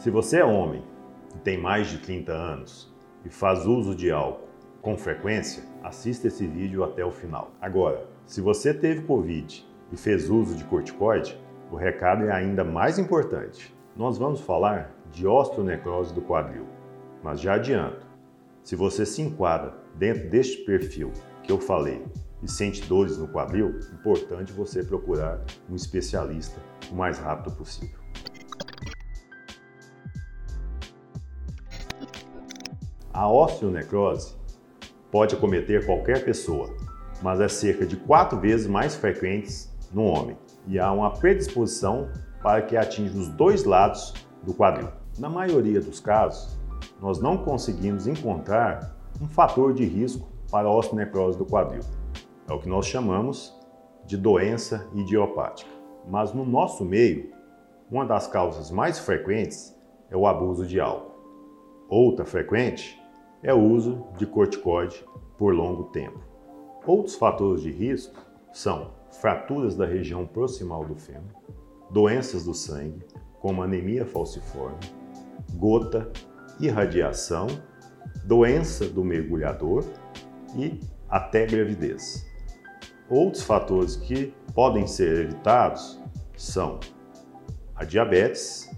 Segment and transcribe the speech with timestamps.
[0.00, 0.82] Se você é homem
[1.36, 2.90] e tem mais de 30 anos
[3.22, 4.48] e faz uso de álcool
[4.80, 7.50] com frequência, assista esse vídeo até o final.
[7.60, 11.38] Agora, se você teve Covid e fez uso de corticoide,
[11.70, 13.76] o recado é ainda mais importante.
[13.94, 16.64] Nós vamos falar de osteonecrose do quadril,
[17.22, 18.06] mas já adianto,
[18.62, 21.12] se você se enquadra dentro deste perfil
[21.42, 22.02] que eu falei
[22.42, 26.58] e sente dores no quadril, importante você procurar um especialista
[26.90, 27.99] o mais rápido possível.
[33.20, 34.34] A osteonecrose
[35.10, 36.74] pode acometer qualquer pessoa,
[37.20, 42.08] mas é cerca de quatro vezes mais frequente no homem e há uma predisposição
[42.42, 44.88] para que atinja os dois lados do quadril.
[45.18, 46.58] Na maioria dos casos,
[46.98, 51.82] nós não conseguimos encontrar um fator de risco para a osteonecrose do quadril.
[52.48, 53.54] É o que nós chamamos
[54.06, 55.70] de doença idiopática.
[56.08, 57.30] Mas no nosso meio,
[57.90, 59.78] uma das causas mais frequentes
[60.10, 61.10] é o abuso de álcool.
[61.86, 62.99] Outra frequente
[63.42, 65.04] é o uso de corticoide
[65.38, 66.20] por longo tempo.
[66.86, 68.14] Outros fatores de risco
[68.52, 71.30] são fraturas da região proximal do fêmur,
[71.90, 73.04] doenças do sangue,
[73.40, 74.78] como anemia falciforme,
[75.54, 76.10] gota,
[76.58, 77.46] irradiação,
[78.24, 79.84] doença do mergulhador
[80.54, 82.26] e até gravidez.
[83.08, 86.00] Outros fatores que podem ser evitados
[86.36, 86.78] são
[87.74, 88.70] a diabetes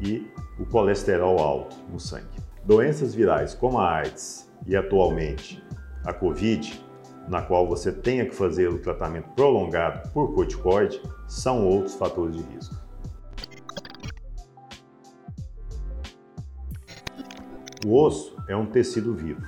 [0.00, 0.26] e
[0.58, 2.45] o colesterol alto no sangue.
[2.66, 5.64] Doenças virais como a AIDS e atualmente
[6.04, 6.84] a Covid,
[7.28, 12.42] na qual você tenha que fazer o tratamento prolongado por corticoide, são outros fatores de
[12.42, 12.74] risco.
[17.86, 19.46] O osso é um tecido vivo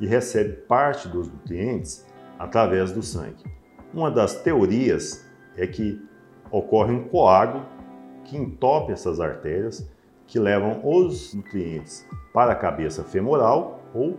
[0.00, 2.06] e recebe parte dos nutrientes
[2.38, 3.44] através do sangue.
[3.92, 6.02] Uma das teorias é que
[6.50, 7.66] ocorre um coágulo
[8.24, 9.86] que entope essas artérias
[10.30, 14.16] que levam os nutrientes para a cabeça femoral ou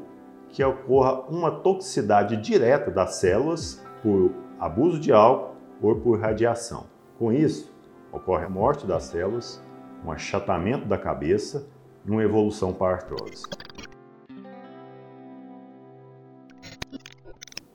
[0.50, 4.30] que ocorra uma toxicidade direta das células por
[4.60, 6.86] abuso de álcool ou por radiação.
[7.18, 7.74] Com isso,
[8.12, 9.64] ocorre a morte das células,
[10.06, 11.66] um achatamento da cabeça
[12.06, 13.46] e uma evolução para a artrose.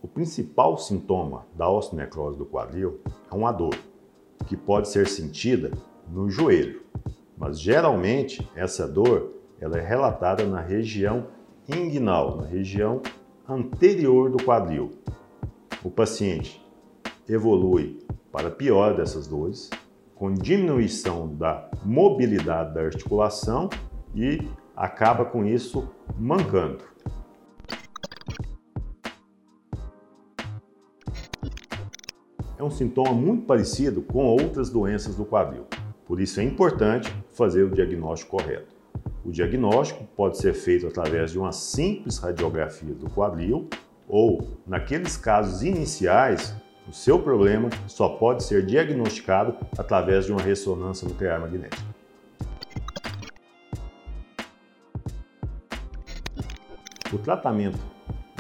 [0.03, 3.01] O principal sintoma da osteonecrose do quadril
[3.33, 3.75] é uma dor,
[4.47, 5.71] que pode ser sentida
[6.07, 6.86] no joelho,
[7.37, 11.27] mas geralmente essa dor ela é relatada na região
[11.69, 13.03] inguinal, na região
[13.49, 14.91] anterior do quadril.
[15.83, 16.65] O paciente
[17.29, 17.99] evolui
[18.31, 19.71] para pior dessas dores,
[20.15, 23.69] com diminuição da mobilidade da articulação
[24.15, 25.89] e acaba com isso
[26.19, 26.85] mancando.
[32.59, 35.67] É um sintoma muito parecido com outras doenças do quadril.
[36.07, 38.77] Por isso é importante fazer o diagnóstico correto.
[39.25, 43.69] O diagnóstico pode ser feito através de uma simples radiografia do quadril
[44.09, 46.55] ou, naqueles casos iniciais,
[46.89, 51.83] o seu problema só pode ser diagnosticado através de uma ressonância nuclear magnética.
[57.13, 57.81] O tratamento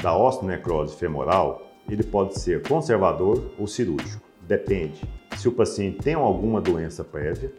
[0.00, 4.24] da osteonecrose femoral ele pode ser conservador ou cirúrgico.
[4.42, 5.02] Depende
[5.46, 7.52] se o paciente tem alguma doença prévia,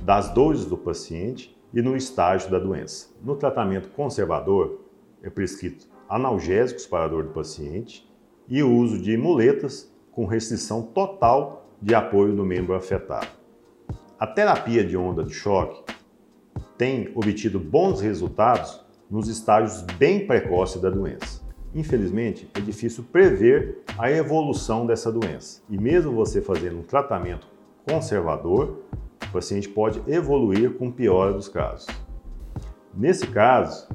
[0.00, 3.10] das dores do paciente e no estágio da doença.
[3.22, 4.80] No tratamento conservador,
[5.22, 8.10] é prescrito analgésicos para a dor do paciente
[8.48, 13.28] e o uso de muletas com restrição total de apoio no membro afetado.
[14.18, 15.84] A terapia de onda de choque
[16.78, 18.80] tem obtido bons resultados
[19.10, 21.45] nos estágios bem precoces da doença.
[21.76, 25.60] Infelizmente, é difícil prever a evolução dessa doença.
[25.68, 27.46] E mesmo você fazendo um tratamento
[27.86, 28.80] conservador,
[29.22, 31.86] o paciente pode evoluir com piora dos casos.
[32.94, 33.90] Nesse caso,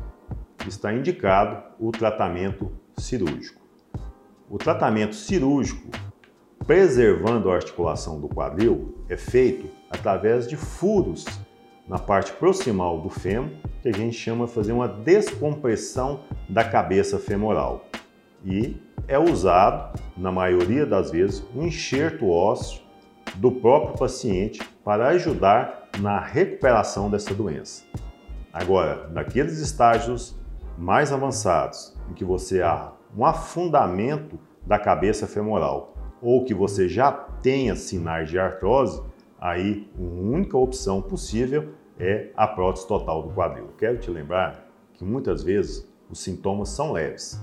[0.68, 3.60] está indicado o tratamento cirúrgico.
[4.48, 5.90] O tratamento cirúrgico,
[6.68, 11.26] preservando a articulação do quadril, é feito através de furos
[11.88, 13.50] na parte proximal do fêmur,
[13.82, 17.86] que a gente chama de fazer uma descompressão da cabeça femoral.
[18.44, 18.76] E
[19.08, 22.82] é usado, na maioria das vezes, um enxerto ósseo
[23.36, 27.84] do próprio paciente para ajudar na recuperação dessa doença.
[28.52, 30.36] Agora, naqueles estágios
[30.78, 37.12] mais avançados, em que você há um afundamento da cabeça femoral ou que você já
[37.12, 39.02] tenha sinais de artrose,
[39.40, 43.70] aí a única opção possível é a prótese total do quadril.
[43.78, 47.40] Quero te lembrar que muitas vezes os sintomas são leves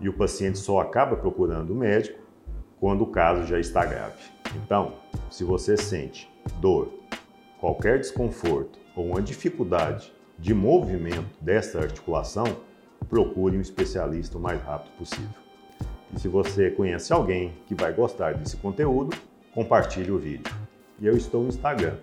[0.00, 2.20] e o paciente só acaba procurando o médico
[2.78, 4.22] quando o caso já está grave.
[4.54, 4.94] Então,
[5.30, 6.92] se você sente dor,
[7.58, 12.44] qualquer desconforto ou uma dificuldade de movimento dessa articulação,
[13.08, 15.40] procure um especialista o mais rápido possível.
[16.14, 19.16] E se você conhece alguém que vai gostar desse conteúdo,
[19.54, 20.54] compartilhe o vídeo.
[21.00, 21.96] E eu estou no Instagram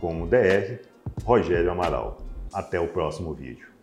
[0.00, 0.80] como DR
[1.24, 2.18] Rogério Amaral.
[2.52, 3.73] Até o próximo vídeo.